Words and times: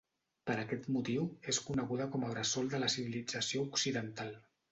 Per 0.51 0.53
aquest 0.61 0.87
motiu, 0.95 1.25
és 1.53 1.59
coneguda 1.67 2.09
com 2.15 2.25
a 2.27 2.31
bressol 2.33 2.73
de 2.73 2.81
la 2.85 2.91
civilització 2.97 3.65
occidental. 3.67 4.35